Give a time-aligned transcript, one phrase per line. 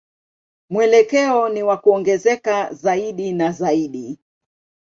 [0.69, 4.19] Mwelekeo ni wa kuongezeka zaidi na zaidi.